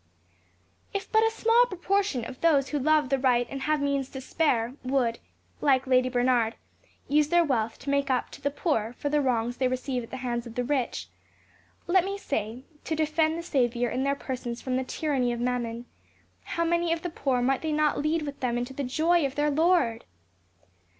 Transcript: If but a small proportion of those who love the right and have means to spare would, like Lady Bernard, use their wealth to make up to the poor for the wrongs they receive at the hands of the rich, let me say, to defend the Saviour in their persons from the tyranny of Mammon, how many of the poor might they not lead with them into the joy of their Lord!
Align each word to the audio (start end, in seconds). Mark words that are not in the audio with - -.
If 0.95 1.11
but 1.11 1.23
a 1.23 1.29
small 1.29 1.65
proportion 1.67 2.25
of 2.25 2.41
those 2.41 2.69
who 2.69 2.79
love 2.79 3.09
the 3.09 3.19
right 3.19 3.45
and 3.51 3.61
have 3.61 3.79
means 3.79 4.09
to 4.09 4.19
spare 4.19 4.73
would, 4.83 5.19
like 5.61 5.85
Lady 5.85 6.09
Bernard, 6.09 6.55
use 7.07 7.27
their 7.27 7.45
wealth 7.45 7.77
to 7.77 7.89
make 7.91 8.09
up 8.09 8.31
to 8.31 8.41
the 8.41 8.49
poor 8.49 8.95
for 8.97 9.09
the 9.09 9.21
wrongs 9.21 9.57
they 9.57 9.67
receive 9.67 10.01
at 10.01 10.09
the 10.09 10.17
hands 10.17 10.47
of 10.47 10.55
the 10.55 10.63
rich, 10.63 11.07
let 11.85 12.03
me 12.03 12.17
say, 12.17 12.63
to 12.83 12.95
defend 12.95 13.37
the 13.37 13.43
Saviour 13.43 13.91
in 13.91 14.01
their 14.03 14.15
persons 14.15 14.59
from 14.59 14.75
the 14.75 14.83
tyranny 14.83 15.31
of 15.31 15.39
Mammon, 15.39 15.85
how 16.45 16.65
many 16.65 16.91
of 16.91 17.03
the 17.03 17.11
poor 17.11 17.39
might 17.39 17.61
they 17.61 17.71
not 17.71 17.99
lead 17.99 18.23
with 18.23 18.39
them 18.39 18.57
into 18.57 18.73
the 18.73 18.83
joy 18.83 19.23
of 19.23 19.35
their 19.35 19.51
Lord! 19.51 20.05